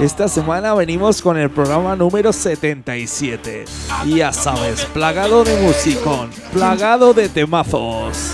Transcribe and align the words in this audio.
Esta 0.00 0.28
semana 0.28 0.72
venimos 0.72 1.20
con 1.20 1.36
el 1.36 1.50
programa 1.50 1.94
número 1.94 2.32
77. 2.32 3.66
Y 4.06 4.16
ya 4.16 4.32
sabes, 4.32 4.86
plagado 4.86 5.44
de 5.44 5.60
musicón, 5.60 6.30
plagado 6.54 7.12
de 7.12 7.28
temazos. 7.28 8.32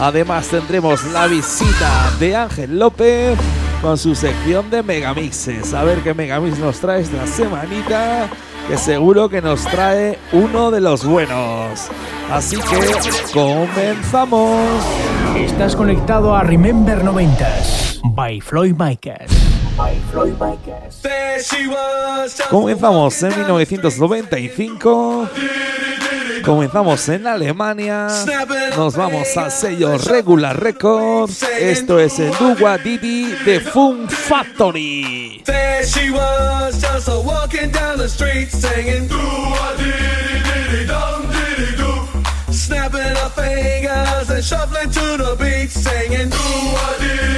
Además 0.00 0.46
tendremos 0.46 1.02
la 1.06 1.26
visita 1.26 2.12
de 2.20 2.36
Ángel 2.36 2.78
López 2.78 3.36
con 3.82 3.98
su 3.98 4.14
sección 4.14 4.70
de 4.70 4.84
megamixes. 4.84 5.74
A 5.74 5.82
ver 5.82 5.98
qué 6.04 6.14
megamix 6.14 6.60
nos 6.60 6.78
trae 6.78 7.02
esta 7.02 7.26
semanita, 7.26 8.28
que 8.68 8.78
seguro 8.78 9.28
que 9.28 9.42
nos 9.42 9.64
trae 9.64 10.16
uno 10.30 10.70
de 10.70 10.80
los 10.80 11.04
buenos. 11.04 11.88
Así 12.30 12.54
que 12.54 13.32
comenzamos. 13.34 14.64
Estás 15.36 15.74
conectado 15.74 16.36
a 16.36 16.44
Remember 16.44 17.02
90s 17.02 18.00
by 18.14 18.40
Floyd 18.40 18.76
Micas. 18.78 19.57
Comenzamos 22.50 23.22
en 23.22 23.36
1995. 23.36 25.28
Comenzamos 26.44 27.08
en 27.08 27.26
Alemania. 27.26 28.08
Nos 28.76 28.96
vamos 28.96 29.36
a 29.36 29.50
sello 29.50 29.96
Regular 29.98 30.58
Records. 30.60 31.44
Esto 31.60 32.00
es 32.00 32.18
el 32.18 32.32
Duwa 32.36 32.78
Didi 32.78 33.32
de 33.44 33.60
Fun 33.60 34.08
Factory. 34.08 35.44
Snapping 42.50 43.00
her 43.00 43.30
fingers 43.30 44.28
and 44.30 44.44
shuffling 44.44 44.90
to 44.90 45.16
the 45.16 45.36
beat, 45.38 45.70
singing. 45.70 46.28
Doo-a-dee-dee-dee. 46.28 47.37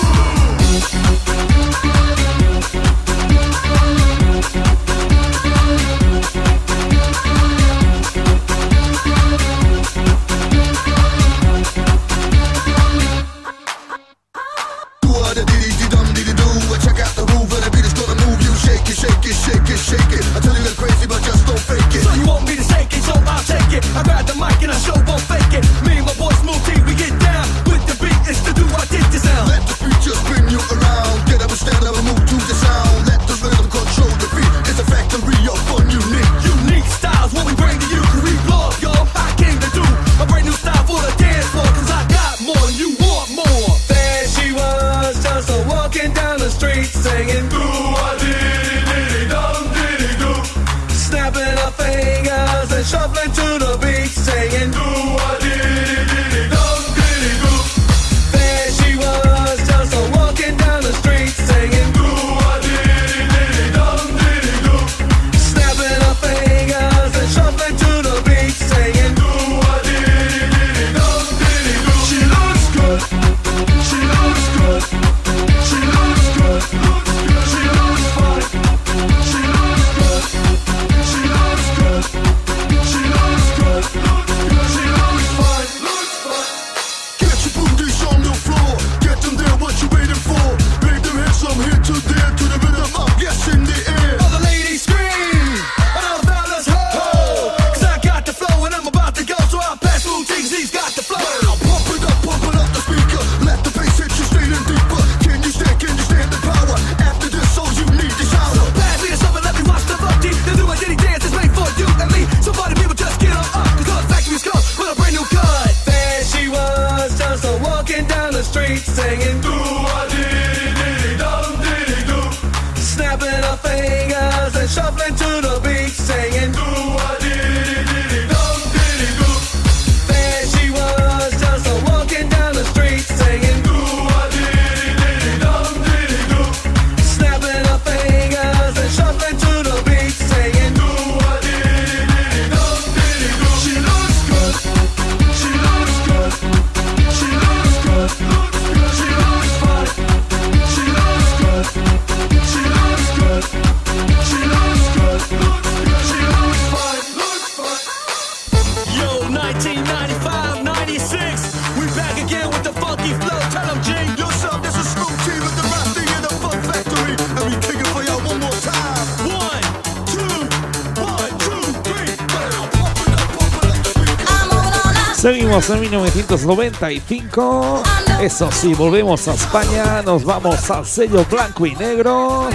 1995. 175.79 177.83
Eso 178.19 178.49
sí, 178.51 178.73
volvemos 178.73 179.27
a 179.27 179.33
España, 179.33 180.01
nos 180.01 180.23
vamos 180.23 180.69
al 180.69 180.85
sello 180.85 181.25
blanco 181.29 181.65
y 181.65 181.75
negro. 181.75 182.49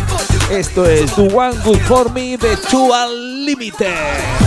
Esto 0.50 0.86
es 0.86 1.14
Do 1.16 1.24
One 1.24 1.56
Good 1.64 1.80
For 1.80 2.12
Me 2.12 2.36
de 2.36 2.58
Chua 2.68 3.06
Limited. 3.06 4.45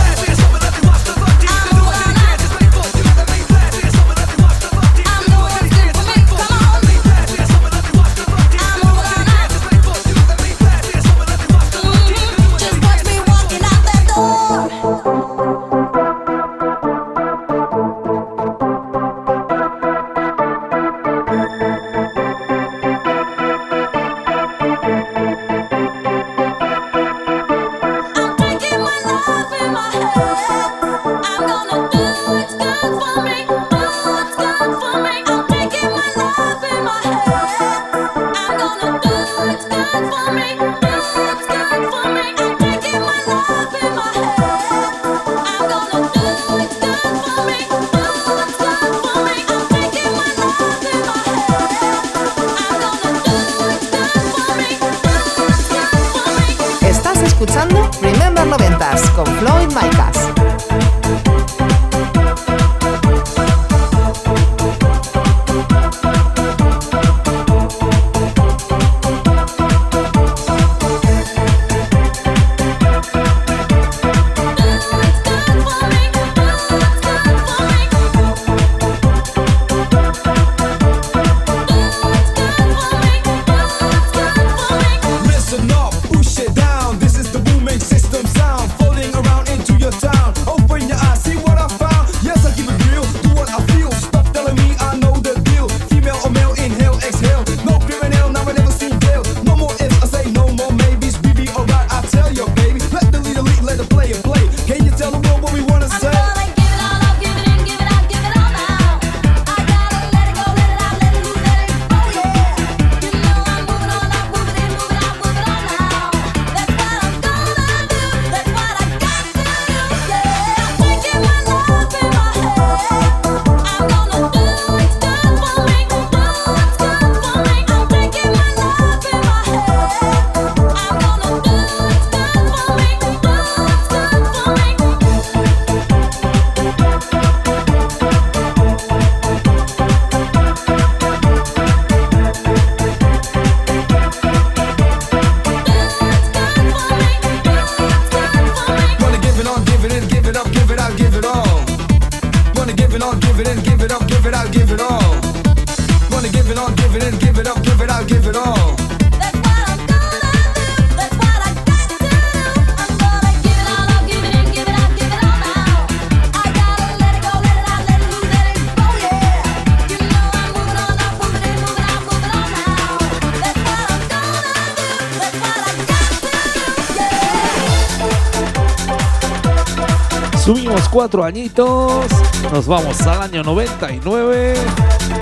cuatro 181.00 181.24
añitos. 181.24 182.04
Nos 182.52 182.66
vamos 182.66 183.00
al 183.06 183.22
año 183.22 183.42
99. 183.42 184.52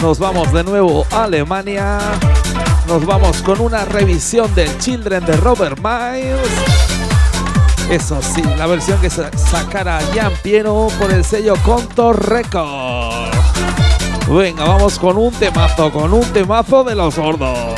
Nos 0.03 0.19
vamos 0.19 0.53
de 0.53 0.65
nuevo 0.65 1.07
a 1.13 1.23
Alemania. 1.23 2.01
Nos 2.89 3.07
vamos 3.07 3.41
con 3.43 3.61
una 3.61 3.85
revisión 3.85 4.53
del 4.57 4.77
Children 4.79 5.25
de 5.25 5.37
Robert 5.37 5.79
Miles. 5.79 6.51
Eso 7.89 8.19
sí, 8.21 8.43
la 8.57 8.67
versión 8.67 9.01
que 9.01 9.09
sacara 9.09 10.01
Gian 10.13 10.33
Piero 10.43 10.89
por 10.99 11.13
el 11.13 11.25
sello 11.25 11.55
Contour 11.65 12.29
Record. 12.29 13.31
Venga, 14.29 14.65
vamos 14.65 14.99
con 14.99 15.17
un 15.17 15.33
temazo, 15.35 15.93
con 15.93 16.13
un 16.13 16.25
temazo 16.33 16.83
de 16.83 16.97
los 16.97 17.17
gordos 17.17 17.78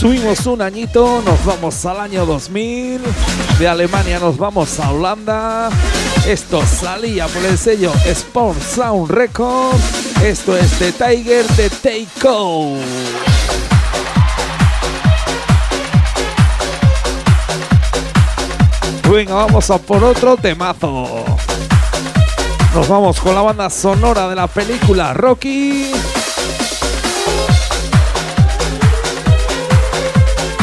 Subimos 0.00 0.46
un 0.46 0.62
añito, 0.62 1.20
nos 1.26 1.44
vamos 1.44 1.84
al 1.84 2.00
año 2.00 2.24
2000. 2.24 3.02
De 3.58 3.68
Alemania 3.68 4.18
nos 4.18 4.38
vamos 4.38 4.80
a 4.80 4.92
Holanda. 4.92 5.68
Esto 6.26 6.62
salía 6.64 7.26
por 7.26 7.44
el 7.44 7.58
sello 7.58 7.92
Sport 8.06 8.62
Sound 8.62 9.10
Record. 9.10 9.76
Esto 10.24 10.56
es 10.56 10.80
de 10.80 10.92
Tiger 10.92 11.46
de 11.48 11.68
Take 11.68 12.08
Venga, 19.10 19.34
vamos 19.34 19.70
a 19.70 19.76
por 19.76 20.02
otro 20.02 20.38
temazo. 20.38 21.26
Nos 22.74 22.88
vamos 22.88 23.20
con 23.20 23.34
la 23.34 23.42
banda 23.42 23.68
sonora 23.68 24.30
de 24.30 24.34
la 24.34 24.46
película 24.46 25.12
Rocky. 25.12 25.92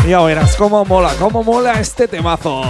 Ya 0.08 0.22
verás 0.22 0.56
cómo 0.56 0.86
mola, 0.86 1.12
cómo 1.20 1.44
mola 1.44 1.82
este 1.82 2.08
temazo. 2.08 2.62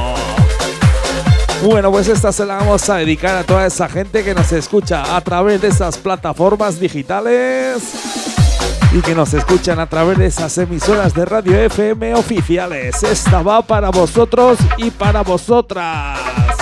Bueno, 1.63 1.91
pues 1.91 2.07
esta 2.07 2.31
se 2.31 2.43
la 2.43 2.55
vamos 2.55 2.89
a 2.89 2.95
dedicar 2.95 3.35
a 3.35 3.43
toda 3.43 3.67
esa 3.67 3.87
gente 3.87 4.23
que 4.23 4.33
nos 4.33 4.51
escucha 4.51 5.15
a 5.15 5.21
través 5.21 5.61
de 5.61 5.67
esas 5.67 5.99
plataformas 5.99 6.79
digitales 6.79 7.83
y 8.91 9.01
que 9.01 9.13
nos 9.13 9.35
escuchan 9.35 9.79
a 9.79 9.87
través 9.87 10.17
de 10.17 10.25
esas 10.25 10.57
emisoras 10.57 11.13
de 11.13 11.25
radio 11.25 11.55
FM 11.59 12.15
oficiales. 12.15 13.03
Esta 13.03 13.43
va 13.43 13.61
para 13.61 13.91
vosotros 13.91 14.57
y 14.77 14.89
para 14.89 15.21
vosotras. 15.21 16.56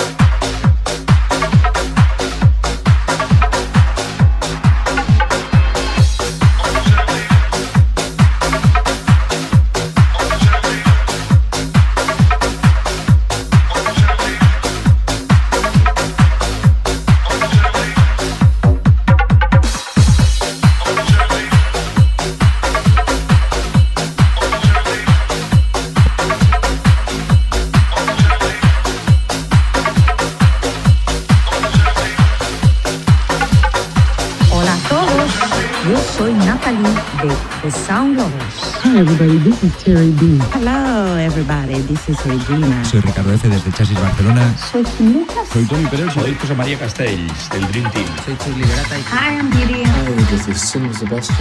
De 37.25 37.35
The 37.63 37.71
Sound 37.71 38.17
Lovers. 38.17 38.75
Hi 38.83 38.99
everybody, 38.99 39.39
this 39.39 39.63
is 39.63 39.73
Terry 39.83 40.11
B. 40.11 40.37
Hello 40.53 41.17
everybody, 41.17 41.81
this 41.87 42.07
is 42.07 42.23
Regina. 42.23 42.85
Soy 42.85 42.99
Ricardo 42.99 43.33
F. 43.33 43.49
desde 43.49 43.71
Chasis 43.71 43.99
Barcelona. 43.99 44.53
Soy 44.71 44.83
Lucas. 44.99 45.47
Soy 45.51 45.65
Tony 45.65 45.85
Pérez. 45.87 46.13
Soy 46.13 46.35
José 46.35 46.53
María 46.53 46.77
Castells, 46.77 47.49
del 47.49 47.67
Dream 47.69 47.89
Team. 47.91 48.05
Soy 48.23 48.37
Chus 48.37 48.57
Liberata. 48.57 48.95
Hi, 49.11 49.37
I'm 49.37 49.51
Gideon. 49.51 49.89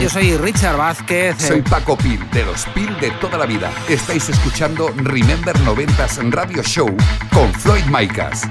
Yo 0.00 0.08
soy 0.08 0.36
Richard 0.38 0.78
Vázquez. 0.78 1.36
Soy 1.38 1.60
Paco 1.60 1.98
Pil, 1.98 2.20
de 2.30 2.46
los 2.46 2.64
Pil 2.66 2.98
de 3.00 3.10
toda 3.20 3.36
la 3.36 3.44
vida. 3.44 3.70
Estáis 3.88 4.28
escuchando 4.30 4.90
Remember 4.96 5.54
90s 5.60 6.30
Radio 6.30 6.62
Show 6.62 6.96
con 7.30 7.52
Floyd 7.52 7.84
Micas. 7.90 8.48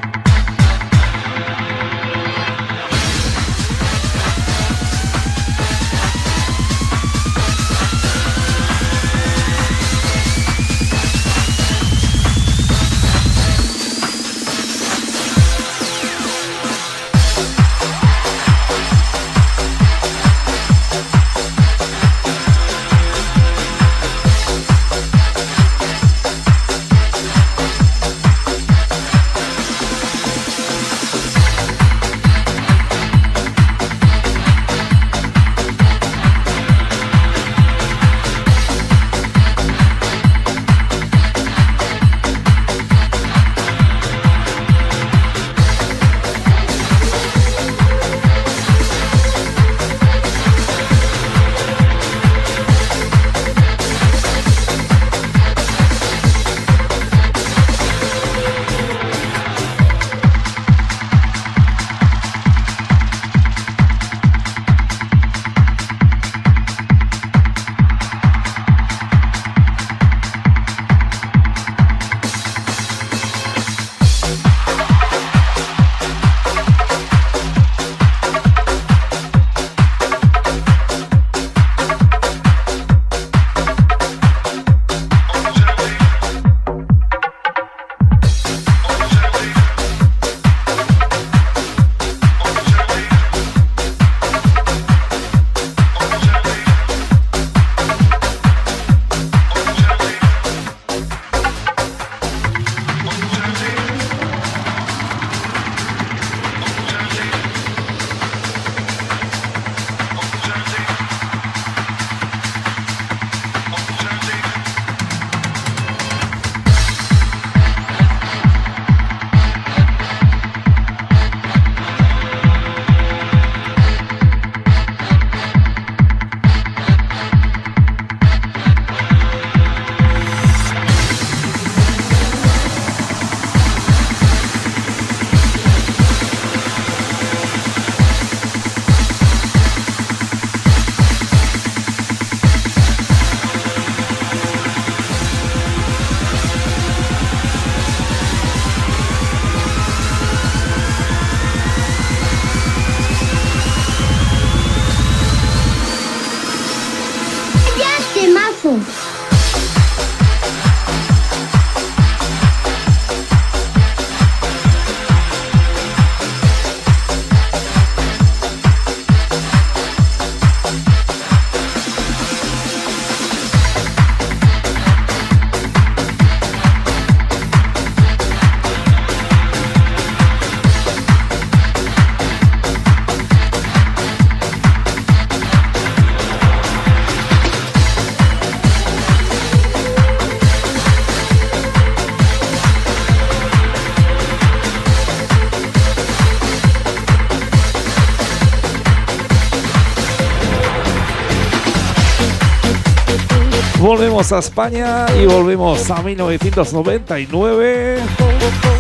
Volvemos 203.94 204.32
a 204.32 204.40
España 204.40 205.06
y 205.22 205.28
volvemos 205.28 205.92
a 205.92 206.02
1999. 206.02 208.00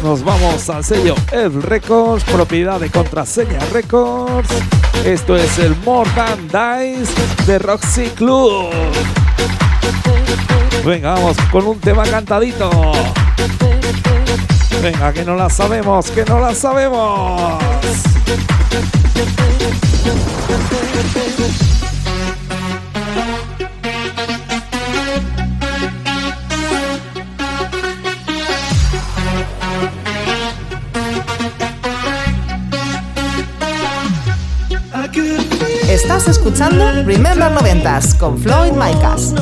Nos 0.02 0.24
vamos 0.24 0.68
al 0.72 0.84
sello 0.84 1.14
F 1.32 1.62
Records, 1.62 2.24
propiedad 2.24 2.80
de 2.80 2.90
Contraseña 2.90 3.60
Records. 3.72 4.50
Esto 5.06 5.36
es 5.36 5.60
el 5.60 5.76
More 5.86 6.10
Than 6.16 6.48
Dice 6.48 7.14
de 7.46 7.60
Roxy 7.60 8.08
Club. 8.16 8.72
Venga, 10.84 11.14
vamos 11.14 11.38
con 11.52 11.68
un 11.68 11.80
tema 11.80 12.02
cantadito. 12.06 12.72
Venga, 14.82 15.14
que 15.14 15.24
no 15.24 15.36
la 15.36 15.52
sabemos, 15.52 16.10
que 16.10 16.26
no 16.26 16.40
la 16.40 16.56
sabemos. 16.56 17.62
Escuchando 36.28 37.04
Remember 37.04 37.52
Noventas 37.52 38.14
con 38.16 38.38
Floyd 38.38 38.72
Micas. 38.72 39.34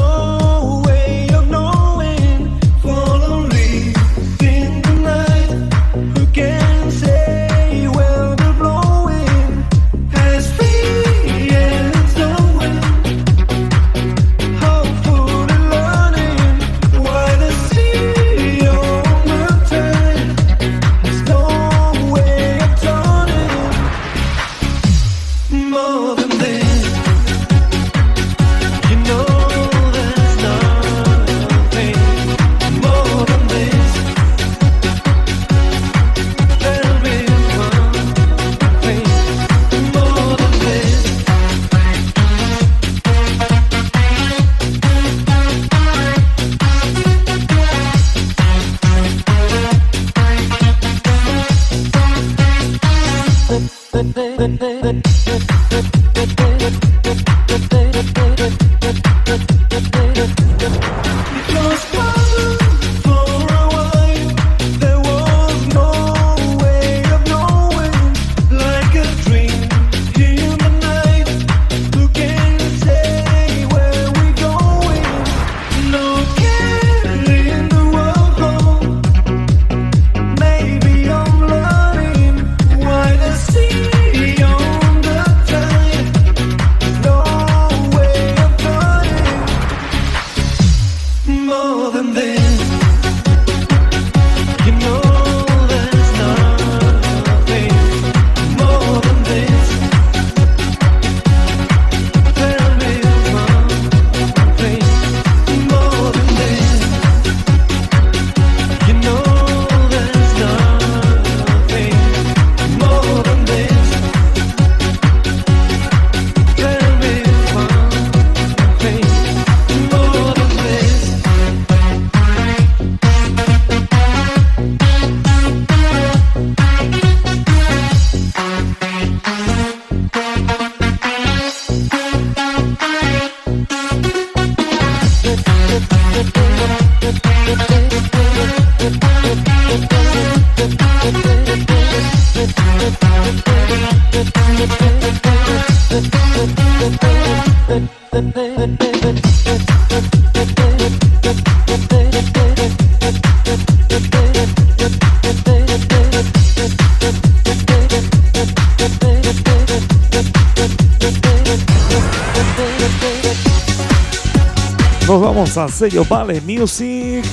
Al 165.57 165.69
sello 165.69 166.05
Vale 166.05 166.39
Music. 166.41 167.25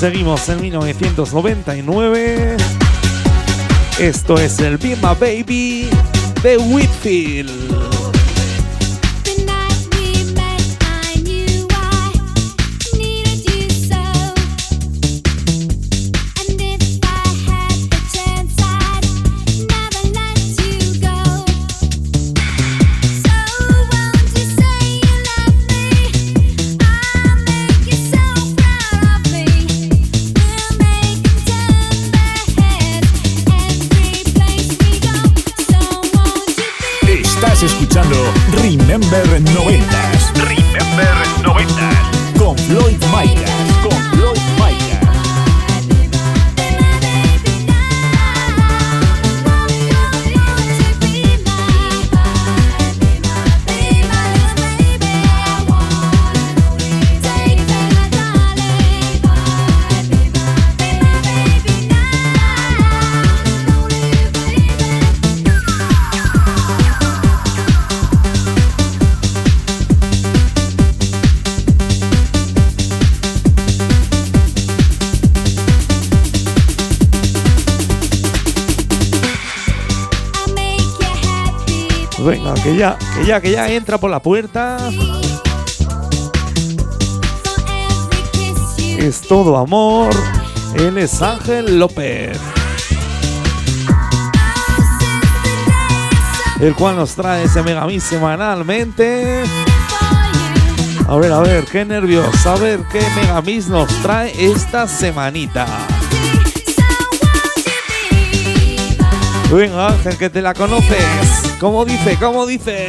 Seguimos 0.00 0.48
en 0.48 0.60
1999. 0.60 2.56
Esto 4.00 4.36
es 4.38 4.58
el 4.58 4.76
Be 4.76 4.96
My 4.96 5.14
Baby 5.20 5.88
de 6.42 6.56
Whitfield. 6.58 7.71
Con 42.92 43.00
Floyd 43.00 43.61
Venga, 83.24 83.40
que 83.40 83.52
ya, 83.52 83.68
entra 83.70 83.98
por 83.98 84.10
la 84.10 84.20
puerta. 84.20 84.78
es 89.06 89.20
todo 89.20 89.56
amor. 89.56 90.14
Él 90.76 90.96
es 90.98 91.20
Ángel 91.22 91.78
López. 91.78 92.38
El 96.60 96.74
cual 96.74 96.96
nos 96.96 97.14
trae 97.14 97.44
ese 97.44 97.62
megamix 97.62 98.04
semanalmente. 98.04 99.42
A 101.08 101.16
ver, 101.16 101.32
a 101.32 101.40
ver, 101.40 101.64
qué 101.64 101.84
nervios. 101.84 102.46
A 102.46 102.54
ver 102.56 102.80
qué 102.92 103.02
megamix 103.16 103.66
nos 103.66 103.88
trae 104.02 104.32
esta 104.38 104.86
semanita. 104.86 105.66
Venga, 109.52 109.88
Ángel, 109.88 110.16
que 110.16 110.30
te 110.30 110.40
la 110.40 110.54
conoces. 110.54 111.31
¿Cómo 111.62 111.84
dice? 111.84 112.16
¿Cómo 112.18 112.44
dice? 112.44 112.88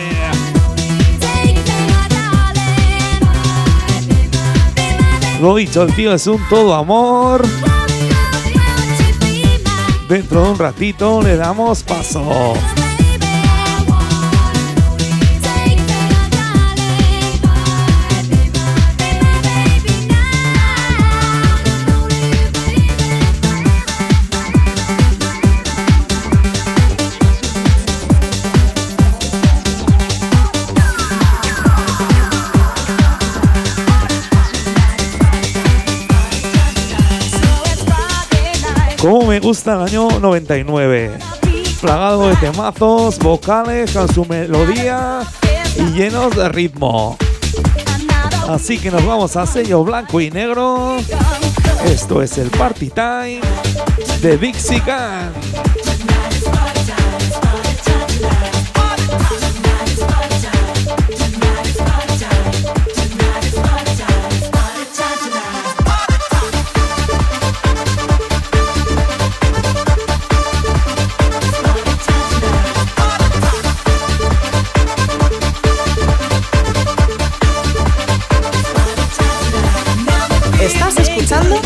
Lo 5.40 5.56
dicho, 5.58 5.84
el 5.84 5.94
tío 5.94 6.12
es 6.12 6.26
un 6.26 6.42
todo 6.50 6.74
amor. 6.74 7.46
Dentro 10.10 10.44
de 10.44 10.50
un 10.50 10.58
ratito 10.58 11.22
le 11.22 11.36
damos 11.36 11.84
paso. 11.84 12.56
Como 39.04 39.26
me 39.26 39.42
gusta 39.42 39.74
el 39.74 39.82
año 39.82 40.08
99. 40.22 41.12
Plagado 41.82 42.30
de 42.30 42.38
temazos, 42.38 43.20
vocales 43.20 43.92
con 43.92 44.08
su 44.08 44.24
melodía 44.24 45.20
y 45.76 45.92
llenos 45.92 46.34
de 46.34 46.48
ritmo. 46.48 47.18
Así 48.48 48.78
que 48.78 48.90
nos 48.90 49.06
vamos 49.06 49.36
a 49.36 49.46
sello 49.46 49.84
blanco 49.84 50.22
y 50.22 50.32
negro. 50.32 50.96
Esto 51.84 52.22
es 52.22 52.38
el 52.38 52.50
Party 52.52 52.92
Time 52.92 53.42
de 54.22 54.38
Dixie 54.38 54.80
Gun. 54.80 55.83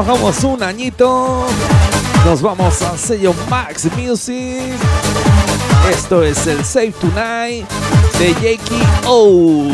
Bajamos 0.00 0.42
un 0.44 0.62
añito. 0.62 1.46
Nos 2.24 2.40
vamos 2.40 2.80
al 2.80 2.98
sello 2.98 3.34
Max 3.50 3.86
Music. 3.98 4.72
Esto 5.90 6.22
es 6.22 6.46
el 6.46 6.64
Save 6.64 6.94
Tonight 6.98 7.68
de 8.18 8.32
Jakey 8.32 8.82
O. 9.04 9.68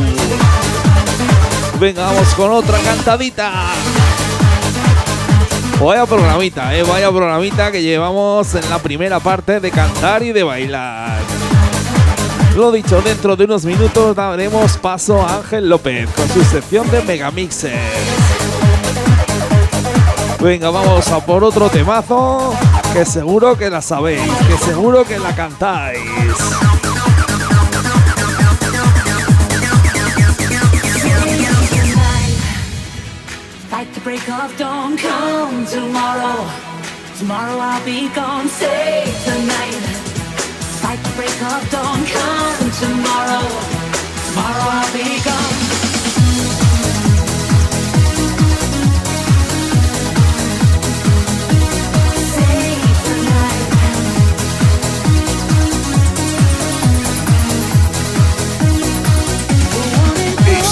Venga, 1.79 2.07
vamos 2.07 2.35
con 2.35 2.51
otra 2.51 2.77
cantadita. 2.81 3.53
Vaya 5.81 6.05
programita, 6.07 6.75
eh, 6.75 6.83
vaya 6.83 7.09
programita 7.13 7.71
que 7.71 7.85
llevamos 7.85 8.53
en 8.57 8.69
la 8.69 8.81
primera 8.81 9.21
parte 9.21 9.61
de 9.61 9.71
cantar 9.71 10.25
y 10.25 10.33
de 10.33 10.43
bailar. 10.43 11.21
Lo 12.57 12.73
dicho, 12.73 13.01
dentro 13.01 13.37
de 13.37 13.45
unos 13.45 13.65
minutos 13.65 14.17
daremos 14.17 14.77
paso 14.79 15.23
a 15.23 15.37
Ángel 15.37 15.69
López 15.69 16.11
con 16.17 16.29
su 16.31 16.43
sección 16.43 16.91
de 16.91 17.01
Megamixes. 17.03 18.06
Venga, 20.47 20.71
vamos 20.71 21.09
a 21.09 21.19
por 21.19 21.43
otro 21.43 21.69
temazo 21.69 22.55
que 22.93 23.05
seguro 23.05 23.59
que 23.59 23.69
la 23.69 23.83
sabéis, 23.83 24.23
que 24.47 24.57
seguro 24.65 25.05
que 25.05 25.19
la 25.19 25.35
cantáis. 25.35 25.99
Fight 33.69 33.93
the 33.93 34.01
break 34.05 34.29
of 34.29 34.57
dawn, 34.57 34.97
come 34.97 35.67
tomorrow. 35.67 36.49
Tomorrow 37.19 37.59
I'll 37.59 37.85
be 37.85 38.09
gone, 38.15 38.49
save 38.49 39.25
the 39.25 39.43
night. 39.49 39.83
Fight 40.81 41.03
the 41.03 41.11
break 41.17 41.43
of 41.43 41.69
dawn, 41.73 42.07
come 42.07 42.71
tomorrow. 42.79 43.43
Tomorrow 44.29 44.71
I'll 44.71 44.93
be 44.93 45.21
gone. 45.25 45.56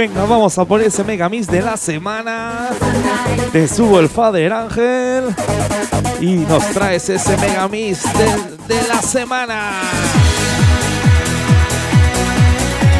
Venga, 0.00 0.24
vamos 0.24 0.56
a 0.56 0.64
poner 0.64 0.86
ese 0.86 1.04
megamix 1.04 1.46
de 1.46 1.60
la 1.60 1.76
semana. 1.76 2.70
Te 3.52 3.68
subo 3.68 4.00
el 4.00 4.08
Father 4.08 4.50
Ángel 4.50 5.24
y 6.22 6.36
nos 6.36 6.64
traes 6.70 7.10
ese 7.10 7.36
megamix 7.36 8.04
de, 8.04 8.74
de 8.74 8.88
la 8.88 9.02
semana. 9.02 9.82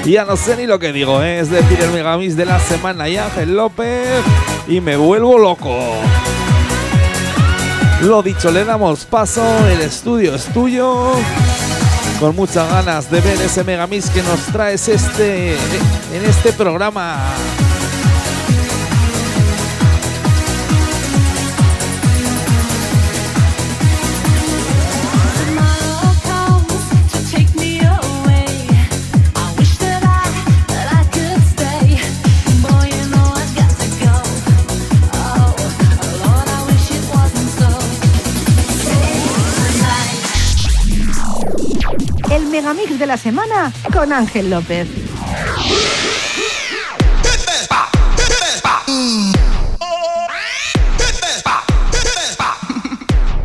Ya 0.05 0.27
no 0.27 0.37
sé 0.37 0.59
ni 0.59 0.67
lo 0.67 0.79
que 0.79 0.93
digo, 0.93 1.23
¿eh? 1.23 1.41
es 1.41 1.49
decir, 1.49 1.81
el 1.81 1.89
megamix 1.89 2.37
de 2.37 2.45
la 2.45 2.61
semana 2.61 3.09
y 3.09 3.17
Ángel 3.17 3.57
López 3.57 4.21
y 4.69 4.83
me 4.83 4.99
vuelvo 4.99 5.39
loco. 5.39 5.79
Lo 8.03 8.23
dicho, 8.23 8.51
le 8.51 8.67
damos 8.67 9.07
paso, 9.07 9.43
el 9.69 9.81
estudio 9.81 10.35
es 10.35 10.45
tuyo. 10.53 11.15
Con 12.21 12.37
muchas 12.37 12.69
ganas 12.69 13.11
de 13.11 13.19
ver 13.23 13.41
ese 13.41 13.65
megamix 13.65 14.11
que 14.11 14.23
nos 14.23 14.41
traes 14.53 14.89
este, 14.89 15.55
en 15.55 16.25
este 16.29 16.53
programa. 16.53 17.17
Megamix 42.61 42.99
de 42.99 43.07
la 43.07 43.16
semana 43.16 43.73
con 43.90 44.12
Ángel 44.12 44.51
López. 44.51 44.87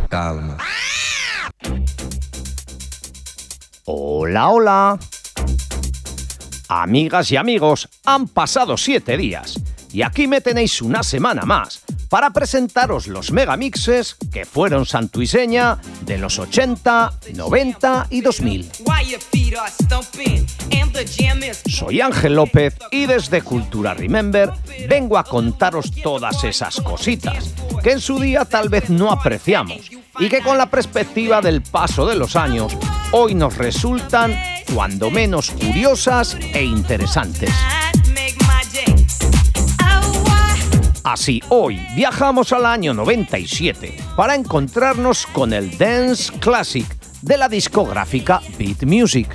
Calma. 0.09 0.57
Hola, 3.85 4.49
hola. 4.49 4.99
Amigas 6.67 7.31
y 7.31 7.37
amigos, 7.37 7.87
han 8.03 8.27
pasado 8.27 8.75
siete 8.75 9.15
días 9.15 9.55
y 9.95 10.01
aquí 10.01 10.27
me 10.27 10.41
tenéis 10.41 10.81
una 10.81 11.03
semana 11.03 11.43
más 11.43 11.79
para 12.09 12.31
presentaros 12.31 13.07
los 13.07 13.31
megamixes 13.31 14.17
que 14.29 14.43
fueron 14.43 14.85
santuiseña 14.85 15.77
de 16.01 16.17
los 16.17 16.37
80, 16.37 17.13
90 17.33 18.07
y 18.09 18.19
2000. 18.19 18.71
Soy 21.69 22.01
Ángel 22.01 22.35
López 22.35 22.75
y 22.91 23.05
desde 23.05 23.41
Cultura 23.41 23.93
Remember 23.93 24.51
vengo 24.89 25.17
a 25.17 25.23
contaros 25.23 25.89
todas 26.03 26.43
esas 26.43 26.81
cositas 26.81 27.53
que 27.81 27.93
en 27.93 28.01
su 28.01 28.19
día 28.19 28.43
tal 28.43 28.67
vez 28.67 28.89
no 28.89 29.13
apreciamos 29.13 29.89
y 30.19 30.27
que 30.27 30.41
con 30.41 30.57
la 30.57 30.69
perspectiva 30.69 31.39
del 31.39 31.61
paso 31.61 32.05
de 32.05 32.17
los 32.17 32.35
años 32.35 32.77
hoy 33.13 33.33
nos 33.33 33.55
resultan 33.57 34.35
cuando 34.73 35.09
menos 35.09 35.51
curiosas 35.51 36.35
e 36.53 36.65
interesantes. 36.65 37.53
Así, 41.05 41.39
hoy 41.49 41.79
viajamos 41.95 42.51
al 42.51 42.65
año 42.65 42.91
97 42.95 43.95
para 44.15 44.33
encontrarnos 44.33 45.27
con 45.27 45.53
el 45.53 45.77
Dance 45.77 46.33
Classic 46.39 46.87
de 47.21 47.37
la 47.37 47.47
discográfica 47.47 48.41
Beat 48.57 48.85
Music. 48.85 49.29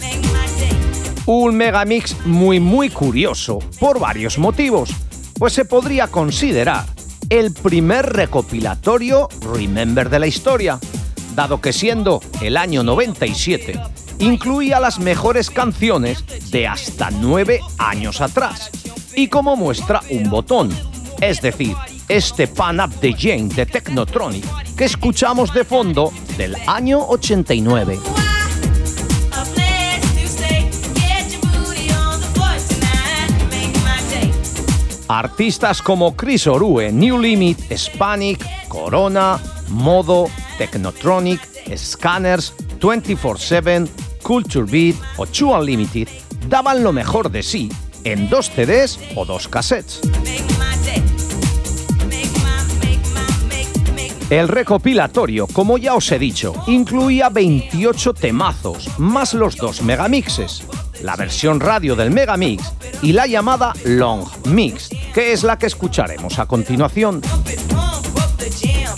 Un 1.26 1.56
megamix 1.56 2.26
muy 2.26 2.58
muy 2.58 2.90
curioso 2.90 3.60
por 3.78 4.00
varios 4.00 4.36
motivos, 4.36 4.90
pues 5.38 5.52
se 5.52 5.64
podría 5.64 6.08
considerar 6.08 6.86
el 7.28 7.54
primer 7.54 8.14
recopilatorio 8.14 9.28
Remember 9.54 10.10
de 10.10 10.18
la 10.18 10.26
historia, 10.26 10.80
dado 11.36 11.60
que 11.60 11.72
siendo 11.72 12.20
el 12.40 12.56
año 12.56 12.82
97 12.82 13.80
incluía 14.18 14.80
las 14.80 14.98
mejores 14.98 15.50
canciones 15.50 16.24
de 16.50 16.66
hasta 16.66 17.12
nueve 17.12 17.60
años 17.78 18.20
atrás. 18.20 18.72
Y 19.14 19.28
como 19.28 19.54
muestra 19.54 20.00
un 20.10 20.30
botón, 20.30 20.70
es 21.20 21.40
decir, 21.40 21.76
este 22.08 22.46
Pan 22.46 22.80
Up 22.80 22.90
de 23.00 23.12
Jane 23.12 23.48
de 23.54 23.66
Technotronic 23.66 24.74
que 24.74 24.84
escuchamos 24.84 25.52
de 25.52 25.64
fondo 25.64 26.12
del 26.36 26.56
año 26.66 27.00
89. 27.08 27.98
Artistas 35.08 35.82
como 35.82 36.14
Chris 36.14 36.46
Orue, 36.46 36.92
New 36.92 37.18
Limit, 37.18 37.70
Hispanic, 37.70 38.46
Corona, 38.68 39.40
Modo, 39.68 40.30
Technotronic, 40.56 41.40
Scanners, 41.76 42.54
24-7, 42.80 43.88
Culture 44.22 44.64
Beat 44.70 44.96
o 45.16 45.26
Chu 45.26 45.50
Unlimited 45.50 46.08
daban 46.48 46.82
lo 46.82 46.92
mejor 46.92 47.30
de 47.30 47.42
sí 47.42 47.68
en 48.04 48.28
dos 48.28 48.50
CDs 48.50 48.98
o 49.16 49.24
dos 49.24 49.48
cassettes. 49.48 50.00
El 54.30 54.46
recopilatorio, 54.46 55.48
como 55.48 55.76
ya 55.76 55.94
os 55.96 56.12
he 56.12 56.18
dicho, 56.18 56.54
incluía 56.68 57.30
28 57.30 58.14
temazos, 58.14 58.88
más 58.96 59.34
los 59.34 59.56
dos 59.56 59.82
megamixes, 59.82 60.62
la 61.02 61.16
versión 61.16 61.58
radio 61.58 61.96
del 61.96 62.12
megamix 62.12 62.62
y 63.02 63.12
la 63.12 63.26
llamada 63.26 63.72
long 63.84 64.24
mix, 64.46 64.88
que 65.12 65.32
es 65.32 65.42
la 65.42 65.58
que 65.58 65.66
escucharemos 65.66 66.38
a 66.38 66.46
continuación. 66.46 67.22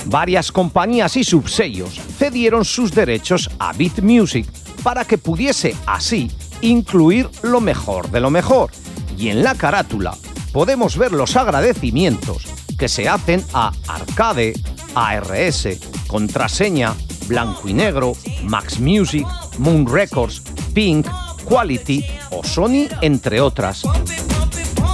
Varias 0.05 0.53
compañías 0.53 1.17
y 1.17 1.25
subsellos 1.25 1.99
cedieron 2.19 2.67
sus 2.67 2.93
derechos 2.93 3.51
a 3.59 3.73
Beat 3.73 4.01
Music 4.03 4.47
para 4.83 5.07
que 5.07 5.17
pudiese 5.17 5.75
así 5.87 6.31
incluir 6.61 7.31
lo 7.41 7.63
mejor 7.63 8.11
de 8.11 8.21
lo 8.21 8.29
mejor. 8.29 8.71
Y 9.17 9.31
en 9.31 9.43
la 9.43 9.55
carátula 9.55 10.15
podemos 10.53 10.99
ver 10.99 11.13
los 11.13 11.37
agradecimientos 11.37 12.45
que 12.79 12.89
se 12.89 13.09
hacen 13.09 13.43
a 13.55 13.73
Arcade, 13.87 14.55
ARS, 14.95 15.69
Contraseña, 16.07 16.95
Blanco 17.27 17.69
y 17.69 17.75
Negro, 17.75 18.15
Max 18.45 18.79
Music, 18.79 19.27
Moon 19.59 19.87
Records, 19.87 20.43
Pink, 20.75 21.07
Quality 21.45 22.05
o 22.31 22.45
Sony, 22.45 22.89
entre 23.01 23.41
otras. 23.41 23.83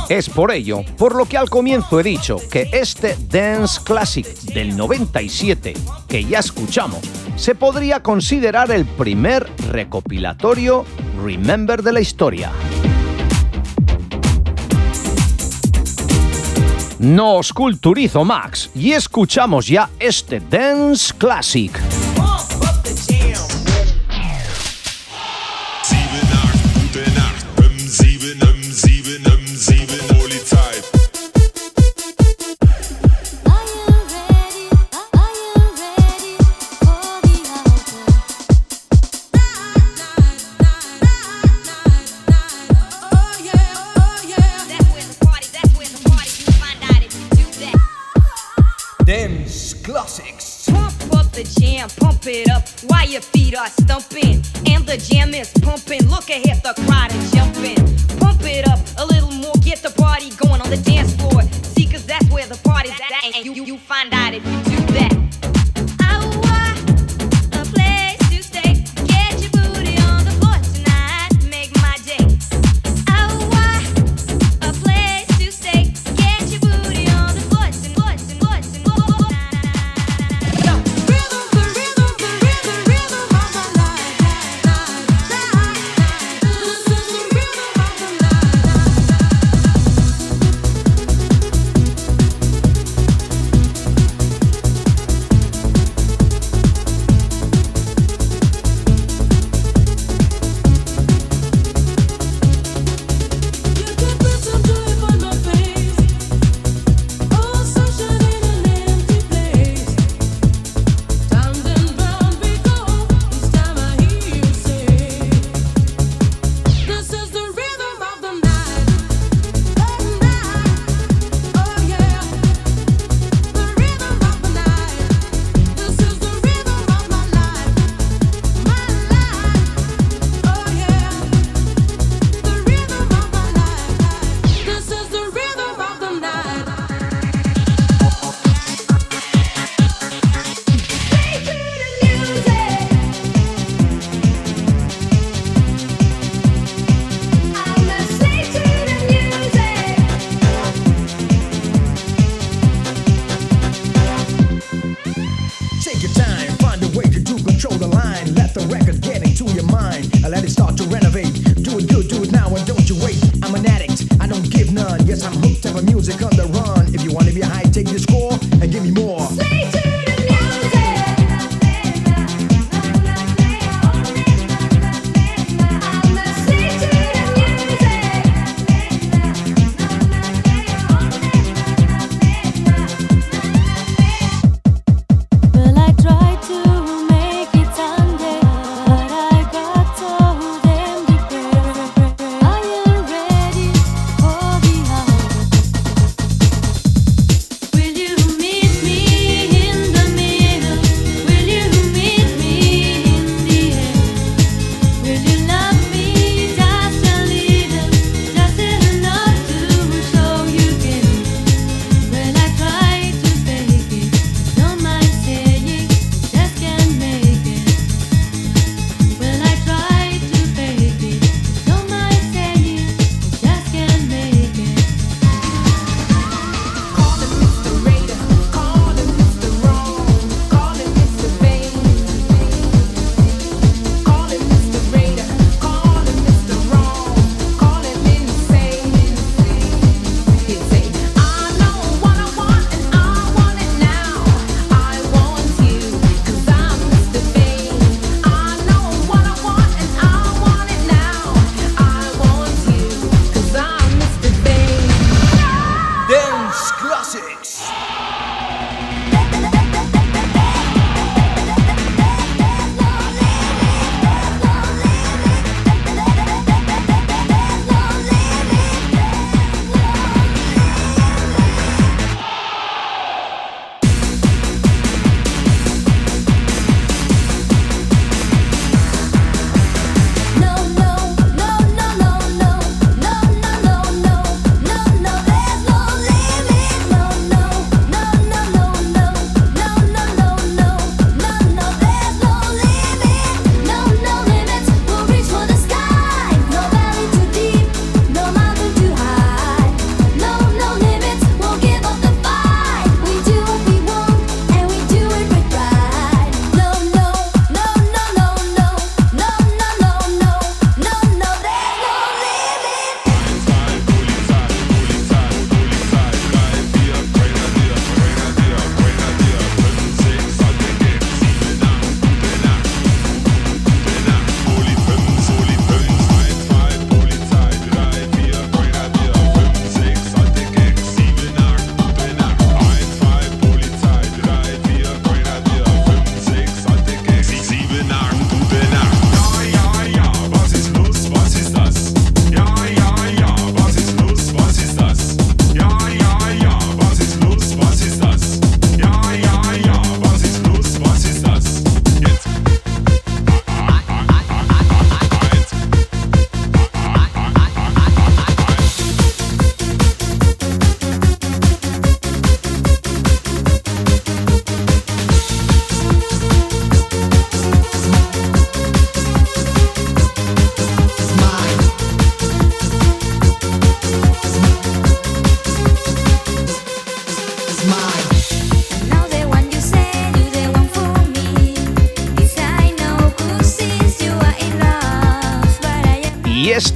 Es 0.08 0.30
por 0.30 0.50
ello, 0.52 0.82
por 0.96 1.14
lo 1.14 1.26
que 1.26 1.36
al 1.36 1.50
comienzo 1.50 2.00
he 2.00 2.02
dicho 2.02 2.38
que 2.50 2.70
este 2.72 3.16
Dance 3.28 3.80
Classic 3.84 4.26
del 4.54 4.74
97 4.74 5.74
que 6.08 6.24
ya 6.24 6.38
escuchamos 6.38 7.00
se 7.36 7.54
podría 7.54 8.02
considerar 8.02 8.70
el 8.70 8.86
primer 8.86 9.46
recopilatorio 9.70 10.86
Remember 11.22 11.82
de 11.82 11.92
la 11.92 12.00
historia. 12.00 12.50
Nos 16.98 17.52
culturizo 17.52 18.24
Max 18.24 18.70
y 18.74 18.90
escuchamos 18.92 19.68
ya 19.68 19.88
este 20.00 20.40
Dance 20.40 21.14
Classic. 21.16 22.07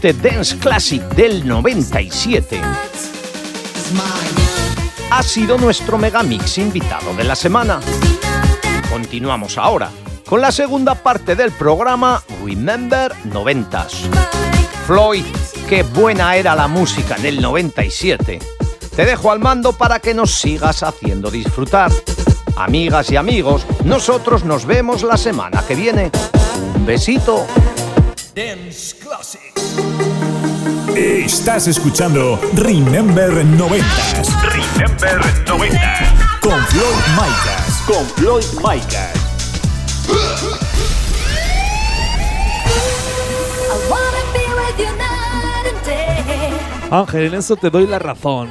Este 0.04 0.30
Dance 0.30 0.58
Classic 0.58 1.00
del 1.14 1.46
97 1.46 2.60
ha 5.10 5.22
sido 5.22 5.56
nuestro 5.58 5.96
megamix 5.96 6.58
invitado 6.58 7.14
de 7.14 7.22
la 7.22 7.36
semana. 7.36 7.78
Continuamos 8.90 9.58
ahora 9.58 9.92
con 10.28 10.40
la 10.40 10.50
segunda 10.50 10.96
parte 10.96 11.36
del 11.36 11.52
programa 11.52 12.20
Remember 12.44 13.14
90s. 13.26 14.08
Floyd, 14.88 15.24
qué 15.68 15.84
buena 15.84 16.34
era 16.34 16.56
la 16.56 16.66
música 16.66 17.14
en 17.14 17.26
el 17.26 17.40
97. 17.40 18.40
Te 18.96 19.04
dejo 19.04 19.30
al 19.30 19.38
mando 19.38 19.72
para 19.72 20.00
que 20.00 20.14
nos 20.14 20.34
sigas 20.34 20.82
haciendo 20.82 21.30
disfrutar. 21.30 21.92
Amigas 22.56 23.08
y 23.12 23.16
amigos, 23.16 23.64
nosotros 23.84 24.42
nos 24.42 24.66
vemos 24.66 25.04
la 25.04 25.16
semana 25.16 25.62
que 25.64 25.76
viene. 25.76 26.10
Un 26.74 26.86
besito. 26.86 27.46
Dance. 28.34 28.96
Estás 30.96 31.66
escuchando 31.66 32.40
Remember 32.54 33.30
90s. 33.30 34.42
Remember 34.42 35.20
90. 35.46 36.38
Con 36.40 36.58
Floyd 36.66 36.84
Micas. 37.16 37.82
Con 37.86 38.06
Floyd 38.16 38.44
Micas. 38.58 39.22
Ángel, 46.90 47.24
en 47.24 47.34
eso 47.34 47.56
te 47.56 47.70
doy 47.70 47.86
la 47.86 47.98
razón. 47.98 48.50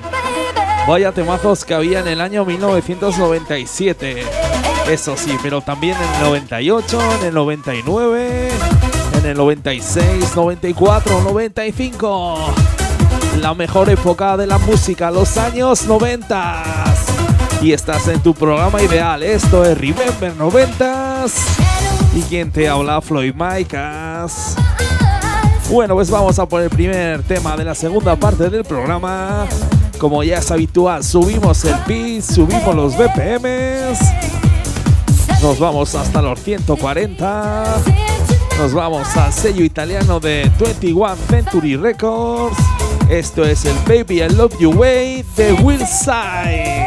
Vaya 0.88 1.12
temazos 1.12 1.64
que 1.64 1.76
había 1.76 2.00
en 2.00 2.08
el 2.08 2.22
año 2.22 2.44
1997. 2.44 4.24
Eso 4.90 5.16
sí, 5.16 5.38
pero 5.44 5.62
también 5.62 5.96
en 5.96 6.16
el 6.16 6.22
98, 6.24 7.00
en 7.20 7.28
el 7.28 7.34
99, 7.36 8.50
en 9.24 9.30
el 9.32 9.38
96, 9.38 10.36
94, 10.36 11.22
95. 11.22 12.38
La 13.40 13.54
mejor 13.54 13.90
época 13.90 14.36
de 14.38 14.48
la 14.48 14.58
música, 14.58 15.12
los 15.12 15.38
años 15.38 15.86
90. 15.86 16.64
Y 17.62 17.72
estás 17.74 18.08
en 18.08 18.20
tu 18.22 18.34
programa 18.34 18.82
ideal. 18.82 19.22
Esto 19.22 19.64
es 19.64 19.78
Remember 19.78 20.34
90s. 20.36 21.34
Y 22.16 22.22
quien 22.24 22.52
te 22.52 22.68
habla, 22.68 23.02
Floyd 23.02 23.34
Micas. 23.36 24.56
Bueno, 25.70 25.96
pues 25.96 26.10
vamos 26.10 26.40
a 26.40 26.48
por 26.48 26.62
el 26.62 26.70
primer 26.70 27.22
tema 27.24 27.56
de 27.56 27.64
la 27.64 27.76
segunda 27.76 28.18
parte 28.18 28.50
del 28.50 28.66
programa 28.66 29.46
Como 29.98 30.22
ya 30.22 30.40
es 30.40 30.52
habitual, 30.52 31.02
subimos 31.02 31.64
el 31.64 31.76
pitch, 31.86 32.24
subimos 32.24 32.76
los 32.76 32.98
BPMs. 32.98 34.00
Nos 35.42 35.60
vamos 35.60 35.96
hasta 35.96 36.22
los 36.22 36.40
140. 36.42 38.01
Nos 38.58 38.74
vamos 38.74 39.16
al 39.18 39.34
sello 39.34 39.64
italiano 39.64 40.20
de 40.20 40.50
21 40.60 41.16
Century 41.30 41.76
Records. 41.76 42.58
Esto 43.10 43.44
es 43.44 43.66
el 43.66 43.76
Baby 43.88 44.22
I 44.22 44.30
Love 44.30 44.58
You 44.60 44.72
Way 44.72 45.26
de 45.36 45.54
Will 45.54 45.86
Side. 45.86 46.81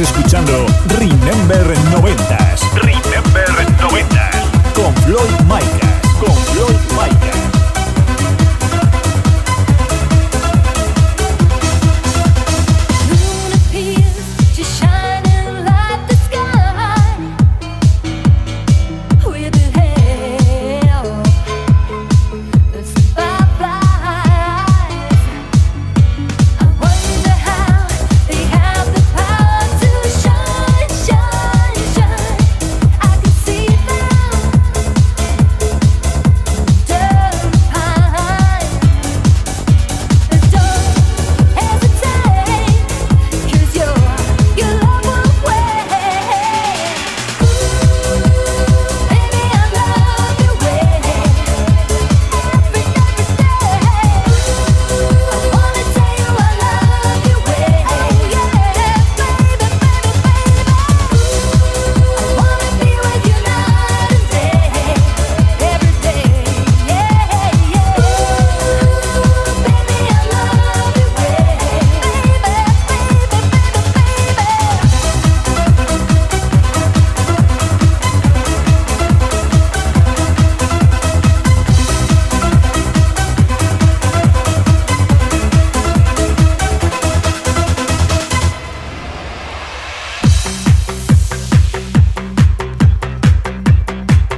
Estás 0.00 0.16
escuchando 0.16 0.66
Remember 0.98 1.76
90s. 1.92 2.72
Remember 2.72 3.46
90s. 3.78 4.72
Con 4.72 4.94
Floyd 5.02 5.40
Micas. 5.46 5.79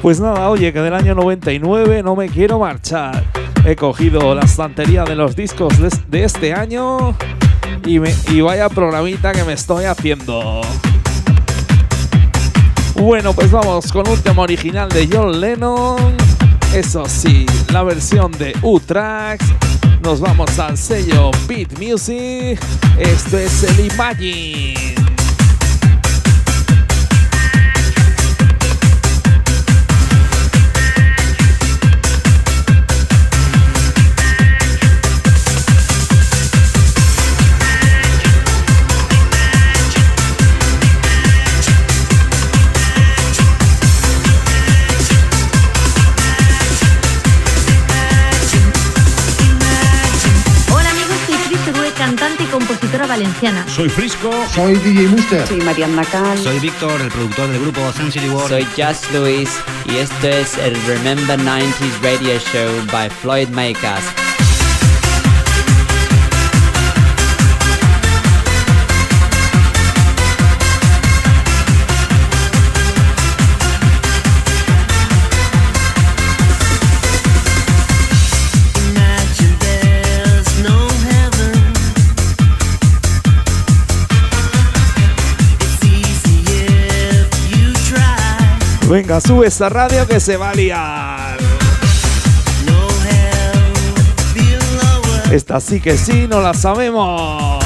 Pues 0.03 0.19
nada, 0.21 0.51
oye, 0.51 0.73
que 0.73 0.81
del 0.81 0.95
año 0.95 1.15
99 1.15 2.03
no 2.03 2.17
me 2.17 2.29
quiero 2.29 2.59
marchar. 2.59 3.25
He 3.65 3.77
cogido 3.77 4.35
la 4.35 4.43
estantería 4.43 5.05
de 5.05 5.15
los 5.15 5.37
discos 5.37 5.75
de, 6.11 6.25
este 6.25 6.53
año 6.53 7.15
y, 7.87 8.01
me- 8.01 8.13
vaya 8.43 8.69
programita 8.69 9.31
que 9.31 9.45
me 9.45 9.53
estoy 9.53 9.85
haciendo. 9.85 10.61
Bueno, 12.97 13.33
pues 13.33 13.51
vamos 13.53 13.93
con 13.93 14.09
un 14.09 14.19
tema 14.21 14.43
original 14.43 14.89
de 14.89 15.09
John 15.11 15.41
Lennon. 15.41 15.97
Eso 16.75 17.05
sí, 17.07 17.47
la 17.73 17.85
versión 17.85 18.33
de 18.33 18.57
U-Tracks. 18.63 19.45
Nos 20.03 20.21
vamos 20.21 20.59
al 20.59 20.77
sello 20.77 21.31
Beat 21.47 21.79
Music. 21.79 22.61
Esto 22.99 23.39
es 23.39 23.63
el 23.63 23.87
Imagine. 23.93 24.92
Valenciana. 53.13 53.67
Soy 53.69 53.91
Frisco. 53.91 54.31
Soy 54.55 54.75
DJ 54.77 55.07
Muster. 55.09 55.47
Soy 55.47 55.61
Mariana 55.61 56.03
Cal. 56.05 56.39
Soy 56.39 56.59
Víctor, 56.61 56.99
el 56.99 57.09
productor 57.09 57.47
del 57.49 57.61
grupo 57.61 57.93
Sun 57.93 58.11
City 58.11 58.31
World. 58.31 58.49
Soy 58.49 58.67
Just 58.75 59.13
Luis 59.13 59.51
y 59.85 59.97
esto 59.97 60.29
es 60.29 60.57
el 60.57 60.75
Remember 60.87 61.39
90s 61.39 62.01
Radio 62.03 62.39
Show 62.39 62.71
by 62.91 63.11
Floyd 63.11 63.49
Makers. 63.49 64.22
Venga, 88.93 89.23
sube 89.23 89.47
esta 89.47 89.71
radio 89.71 90.07
que 90.07 90.21
se 90.21 90.37
va 90.37 90.51
a 90.51 90.55
liar. 90.55 91.39
Esta 95.31 95.61
sí 95.61 95.81
que 95.81 95.97
sí, 95.97 96.27
no 96.29 96.43
la 96.43 96.53
sabemos. 96.53 97.65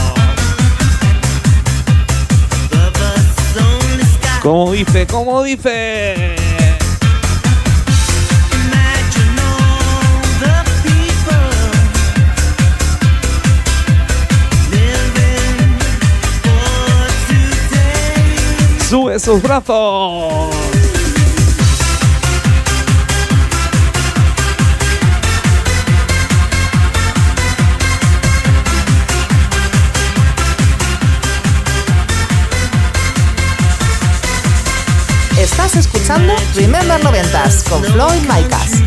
¿Cómo 4.41 4.71
dice? 4.71 5.05
¿Cómo 5.09 5.43
dice? 5.43 6.37
Sube 18.89 19.19
sus 19.19 19.43
brazos. 19.43 20.76
Estás 35.47 35.77
escuchando 35.77 36.35
Remember 36.57 37.01
90s 37.01 37.69
con 37.71 37.83
Floyd 37.85 38.23
Micas. 38.23 38.86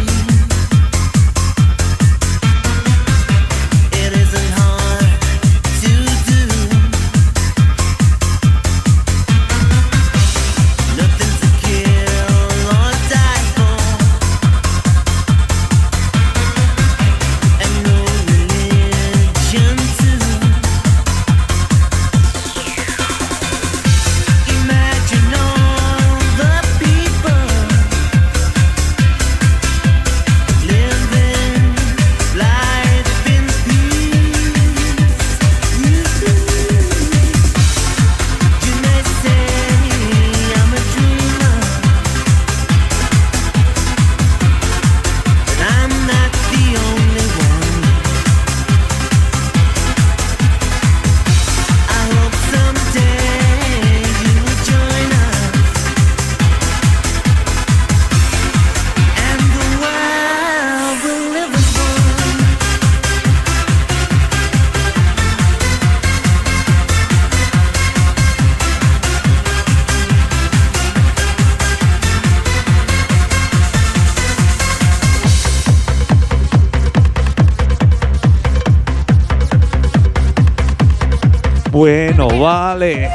Bueno, 81.80 82.28
vale. 82.28 83.10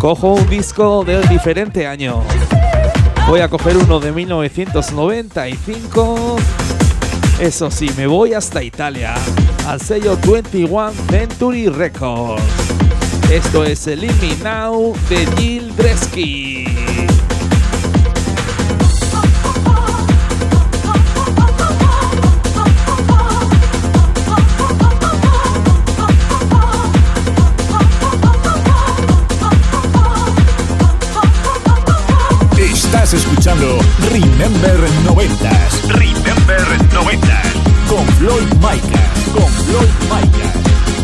Cojo 0.00 0.34
un 0.34 0.50
disco 0.50 1.04
del 1.04 1.28
diferente 1.28 1.86
año. 1.86 2.24
Voy 3.28 3.38
a 3.38 3.48
coger 3.48 3.76
uno 3.76 4.00
de 4.00 4.10
1995. 4.10 6.36
Eso 7.38 7.70
sí, 7.70 7.88
me 7.96 8.08
voy 8.08 8.34
hasta 8.34 8.64
Italia, 8.64 9.14
al 9.68 9.80
sello 9.80 10.18
21 10.26 10.90
Century 11.08 11.68
Records. 11.68 12.42
Esto 13.30 13.62
es 13.62 13.86
el 13.86 14.10
Now 14.42 14.92
de 15.08 15.24
Gil 15.36 15.76
Dresky. 15.76 16.53
escuchando 33.14 33.78
Remember 34.10 34.88
90s. 35.04 35.88
Remember 35.88 36.60
90s. 36.92 37.88
Con 37.88 38.06
Floyd 38.16 38.52
Micah. 38.54 39.12
Con 39.32 39.48
Floyd 39.64 39.88
Micah. 40.10 41.03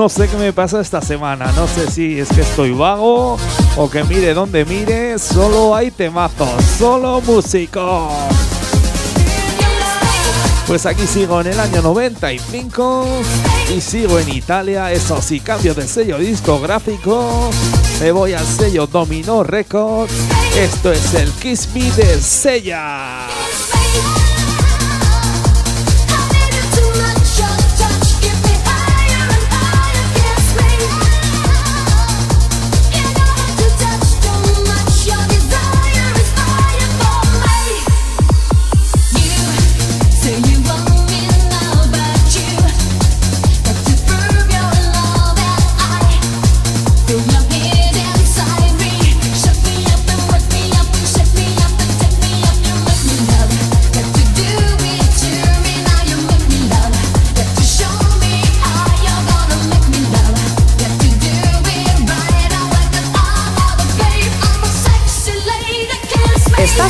No 0.00 0.08
sé 0.08 0.28
qué 0.28 0.36
me 0.38 0.50
pasa 0.54 0.80
esta 0.80 1.02
semana. 1.02 1.52
No 1.52 1.68
sé 1.68 1.90
si 1.90 2.18
es 2.18 2.30
que 2.30 2.40
estoy 2.40 2.70
vago 2.70 3.36
o 3.76 3.90
que 3.90 4.02
mire 4.02 4.32
donde 4.32 4.64
mire. 4.64 5.18
Solo 5.18 5.76
hay 5.76 5.90
temazos. 5.90 6.48
Solo 6.78 7.20
músico. 7.20 8.08
Pues 10.66 10.86
aquí 10.86 11.06
sigo 11.06 11.42
en 11.42 11.48
el 11.48 11.60
año 11.60 11.82
95 11.82 13.04
y 13.76 13.82
sigo 13.82 14.18
en 14.18 14.30
Italia. 14.30 14.90
Eso 14.90 15.20
sí, 15.20 15.38
cambio 15.38 15.74
de 15.74 15.86
sello 15.86 16.16
discográfico. 16.16 17.50
Me 18.00 18.10
voy 18.10 18.32
al 18.32 18.46
sello 18.46 18.86
Domino 18.86 19.42
Records. 19.44 20.14
Esto 20.56 20.92
es 20.92 21.12
el 21.12 21.30
Kiss 21.32 21.68
Me 21.74 21.90
de 21.90 22.18
Sella. 22.22 23.26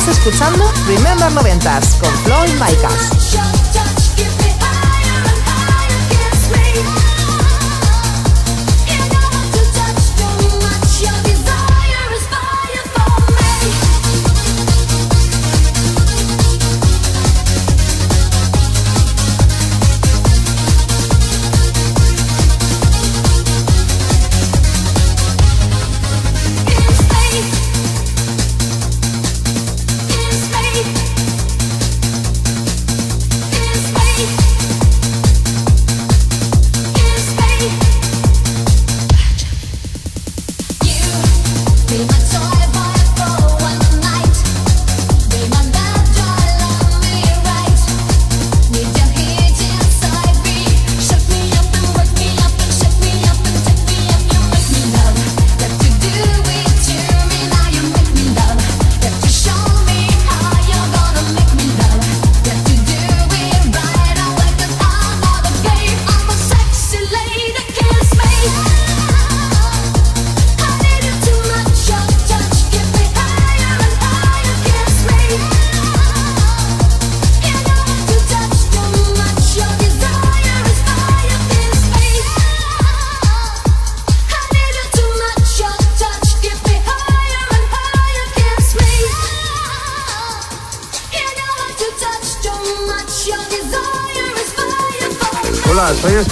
Estás 0.01 0.17
escuchando 0.17 0.65
Remember 0.87 1.31
90s 1.31 1.99
con 1.99 2.11
Floyd 2.23 2.49
Micas. 2.53 3.50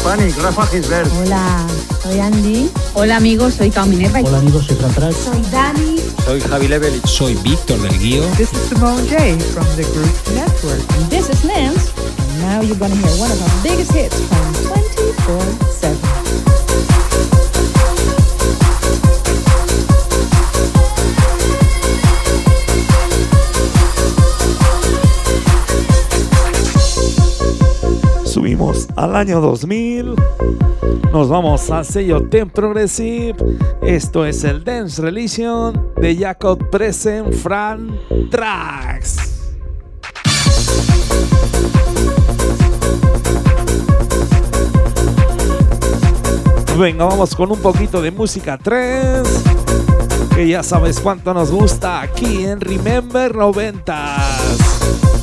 Hola, 0.09 0.17
soy 0.17 0.25
Hispanic, 0.25 0.43
Rafa 0.43 0.71
Gisbert. 0.71 1.11
Hola, 1.13 1.67
soy 2.01 2.19
Andy. 2.19 2.71
Hola 2.95 3.17
amigos, 3.17 3.53
soy 3.53 3.69
Cao 3.69 3.85
Minerva. 3.85 4.21
Hola 4.21 4.39
amigos, 4.39 4.65
soy 4.65 4.75
Fran. 4.75 5.13
Soy 5.13 5.39
Dani. 5.51 5.99
Soy 6.25 6.41
Javi 6.41 6.67
Levelich. 6.67 7.05
Soy 7.05 7.35
Víctor 7.43 7.79
del 7.79 7.99
Guío. 7.99 8.23
This 8.35 8.51
is 8.51 8.59
Simone 8.69 9.05
J 9.07 9.37
from 9.53 9.67
the 9.75 9.83
group 9.83 10.09
Network. 10.33 10.81
And 10.97 11.09
this 11.11 11.29
is 11.29 11.43
Nance. 11.45 11.91
And 12.17 12.41
now 12.41 12.61
you're 12.61 12.79
gonna 12.79 12.95
hear 12.95 13.19
one 13.19 13.29
of 13.31 13.39
our 13.39 13.61
biggest 13.61 13.91
hits 13.91 14.15
from 14.15 14.53
24-7. 15.27 16.58
Al 28.99 29.15
año 29.15 29.39
2000. 29.39 30.13
Nos 31.13 31.29
vamos 31.29 31.71
al 31.71 31.85
sello 31.85 32.27
Ten 32.27 32.49
Progressive. 32.49 33.35
Esto 33.81 34.25
es 34.25 34.43
el 34.43 34.63
Dance 34.65 35.01
Religion 35.01 35.91
de 35.95 36.17
Jacob 36.17 36.69
Present 36.69 37.33
Fran 37.33 37.97
Tracks. 38.29 39.51
Venga, 46.77 47.05
vamos 47.05 47.35
con 47.35 47.51
un 47.51 47.59
poquito 47.59 48.01
de 48.01 48.11
música 48.11 48.57
3. 48.57 49.23
Que 50.35 50.47
ya 50.47 50.61
sabes 50.61 50.99
cuánto 50.99 51.33
nos 51.33 51.51
gusta 51.51 52.01
aquí 52.01 52.43
en 52.45 52.59
Remember 52.59 53.33
90s. 53.33 55.18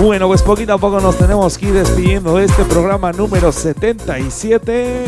Bueno, 0.00 0.28
pues 0.28 0.42
poquito 0.42 0.74
a 0.74 0.78
poco 0.78 1.00
nos 1.00 1.18
tenemos 1.18 1.58
que 1.58 1.66
ir 1.66 1.72
despidiendo 1.72 2.36
de 2.36 2.44
este 2.44 2.64
programa 2.64 3.10
número 3.10 3.50
77. 3.50 5.04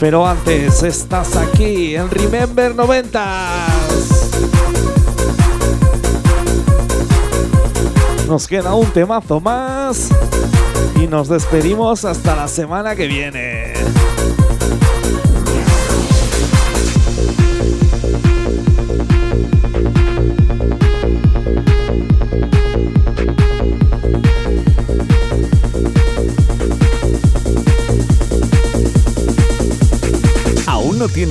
Pero 0.00 0.26
antes, 0.26 0.82
estás 0.82 1.36
aquí 1.36 1.94
en 1.94 2.10
Remember 2.10 2.74
90s. 2.74 4.16
Nos 8.26 8.48
queda 8.48 8.74
un 8.74 8.86
temazo 8.86 9.40
más. 9.40 10.08
Y 10.96 11.06
nos 11.06 11.28
despedimos 11.28 12.04
hasta 12.04 12.34
la 12.34 12.48
semana 12.48 12.96
que 12.96 13.06
viene. 13.06 13.74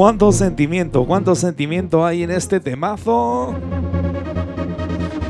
¿Cuánto 0.00 0.32
sentimiento, 0.32 1.04
cuánto 1.04 1.34
sentimiento 1.34 2.06
hay 2.06 2.22
en 2.22 2.30
este 2.30 2.58
temazo? 2.58 3.54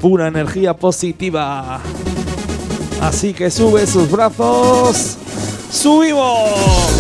Pura 0.00 0.28
energía 0.28 0.76
positiva. 0.76 1.80
Así 3.00 3.34
que 3.34 3.50
sube 3.50 3.84
sus 3.88 4.08
brazos. 4.08 5.18
¡Subimos! 5.72 6.99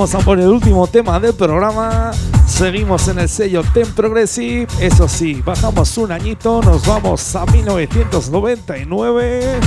Vamos 0.00 0.14
a 0.14 0.18
por 0.20 0.40
el 0.40 0.48
último 0.48 0.86
tema 0.86 1.20
del 1.20 1.34
programa. 1.34 2.12
Seguimos 2.46 3.06
en 3.08 3.18
el 3.18 3.28
sello 3.28 3.62
Ten 3.74 3.86
Progressive. 3.92 4.66
Eso 4.80 5.06
sí, 5.06 5.42
bajamos 5.44 5.98
un 5.98 6.10
añito, 6.10 6.62
nos 6.62 6.86
vamos 6.86 7.36
a 7.36 7.44
1999. 7.44 9.60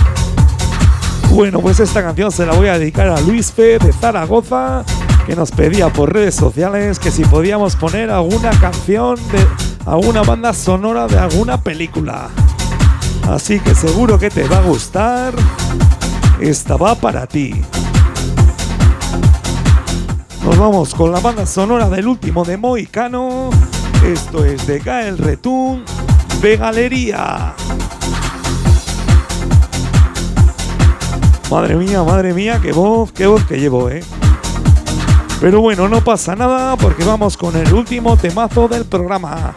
Bueno, 1.30 1.60
pues 1.60 1.80
esta 1.80 2.02
canción 2.02 2.32
se 2.32 2.48
la 2.48 2.54
voy 2.54 2.68
a 2.68 2.80
dedicar 2.80 3.10
a 3.10 3.22
Luis 3.22 3.52
Fe 3.52 3.78
de 3.78 3.94
Zaragoza, 3.94 4.84
que 5.28 5.36
nos 5.36 5.52
pedía 5.52 5.94
por 5.94 6.12
redes 6.12 6.34
sociales 6.34 6.98
que 6.98 7.12
si 7.12 7.24
podíamos 7.26 7.76
poner 7.76 8.10
alguna 8.10 8.50
canción 8.60 9.18
de 9.32 9.46
alguna 9.86 10.24
banda 10.24 10.52
sonora 10.54 11.06
de 11.06 11.20
alguna 11.20 11.62
película. 11.62 12.30
Así 13.30 13.60
que 13.60 13.76
seguro 13.76 14.18
que 14.18 14.32
te 14.32 14.48
va 14.48 14.58
a 14.58 14.64
gustar. 14.64 15.36
Esta 16.40 16.76
va 16.76 16.96
para 16.96 17.28
ti. 17.28 17.62
Vamos 20.60 20.94
con 20.94 21.12
la 21.12 21.20
banda 21.20 21.46
sonora 21.46 21.90
del 21.90 22.08
último 22.08 22.46
de 22.46 22.58
Moicano. 22.58 23.50
Esto 24.06 24.46
es 24.46 24.66
de 24.68 24.80
Gael 24.80 25.18
Retún 25.18 25.84
de 26.42 26.58
Galería. 26.58 27.54
Madre 31.50 31.76
mía, 31.76 32.04
madre 32.04 32.34
mía, 32.34 32.60
qué 32.62 32.72
voz, 32.72 33.12
qué 33.12 33.28
voz 33.28 33.44
que 33.46 33.60
llevo, 33.60 33.90
eh. 33.90 34.04
Pero 35.42 35.60
bueno, 35.60 35.90
no 35.90 36.02
pasa 36.04 36.36
nada 36.36 36.78
porque 36.78 37.04
vamos 37.04 37.36
con 37.36 37.56
el 37.56 37.74
último 37.74 38.16
temazo 38.16 38.68
del 38.68 38.86
programa. 38.86 39.54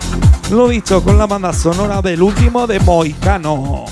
Lo 0.50 0.68
dicho, 0.68 1.02
con 1.02 1.18
la 1.18 1.26
banda 1.26 1.52
sonora 1.52 2.02
del 2.02 2.22
último 2.22 2.66
de 2.66 2.80
Moicano. 2.80 3.84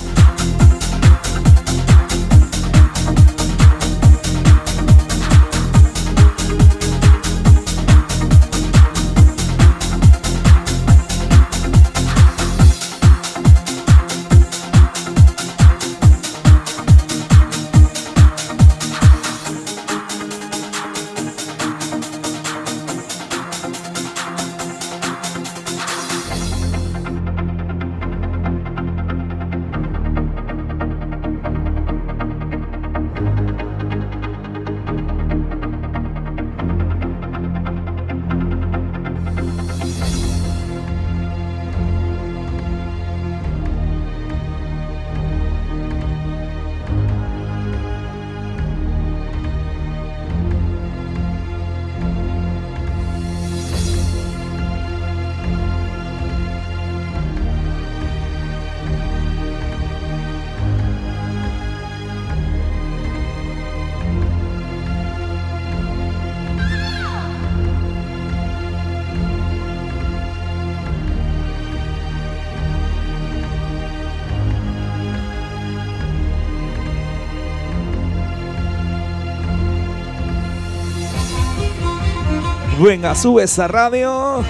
Venga, 82.85 83.15
sube 83.15 83.41
esa 83.41 83.67
radio. 83.67 84.43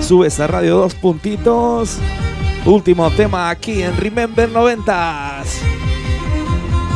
Sube 0.00 0.28
esa 0.28 0.46
radio 0.46 0.76
dos 0.76 0.94
puntitos. 0.94 1.98
Último 2.64 3.10
tema 3.10 3.50
aquí 3.50 3.82
en 3.82 3.96
Remember 3.96 4.48
90s. 4.48 5.58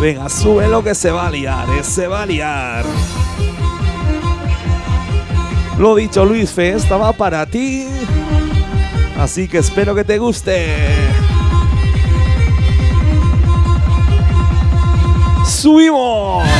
Venga, 0.00 0.28
sube 0.28 0.68
lo 0.68 0.84
que 0.84 0.94
se 0.94 1.10
va 1.10 1.26
a 1.26 1.30
liar, 1.32 1.68
eh, 1.70 1.82
se 1.82 2.06
va 2.06 2.22
a 2.22 2.26
liar. 2.26 2.84
Lo 5.76 5.96
dicho, 5.96 6.24
Luis 6.24 6.52
Fe, 6.52 6.74
estaba 6.74 7.12
para 7.12 7.44
ti. 7.44 7.88
Así 9.18 9.48
que 9.48 9.58
espero 9.58 9.96
que 9.96 10.04
te 10.04 10.18
guste. 10.18 10.76
¡Subimos! 15.44 16.53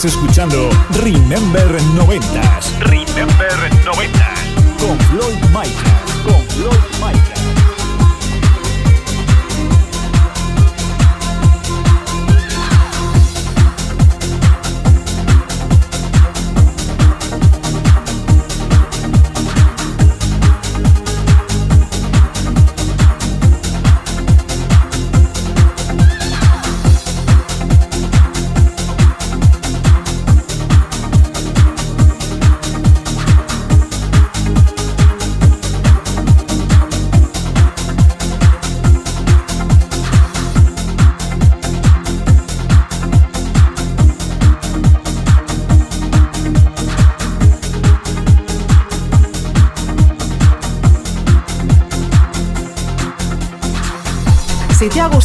Estás 0.00 0.14
escuchando 0.14 0.70
Remember 1.04 1.78
90s. 1.94 2.78
Remember 2.78 3.52
90s. 3.84 4.78
Con 4.78 4.98
Floyd 4.98 5.36
Micah. 5.52 6.04
Con 6.24 6.42
Floyd 6.48 6.78
Micah. 7.04 7.29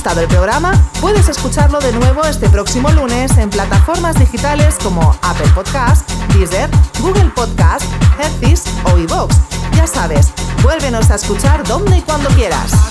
Gustado 0.05 0.21
el 0.21 0.27
programa, 0.27 0.71
puedes 1.01 1.27
escucharlo 1.29 1.79
de 1.79 1.91
nuevo 1.91 2.23
este 2.25 2.47
próximo 2.47 2.91
lunes 2.91 3.39
en 3.39 3.49
plataformas 3.49 4.19
digitales 4.19 4.75
como 4.83 5.01
Apple 5.23 5.49
Podcast, 5.55 6.07
Deezer, 6.31 6.69
Google 6.99 7.31
Podcast, 7.35 7.85
Hertis 8.19 8.65
o 8.83 8.99
iVoox. 8.99 9.35
Ya 9.75 9.87
sabes, 9.87 10.31
vuélvenos 10.61 11.09
a 11.09 11.15
escuchar 11.15 11.67
donde 11.67 11.97
y 11.97 12.01
cuando 12.03 12.29
quieras. 12.29 12.84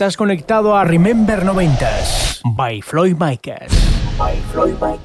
Estás 0.00 0.16
conectado 0.16 0.78
a 0.78 0.84
Remember 0.84 1.44
90s 1.44 2.40
by 2.56 2.80
Floyd 2.80 3.16
Micas. 3.18 3.70
By 4.16 4.34
Floyd 4.50 4.76
Micas. 4.80 4.99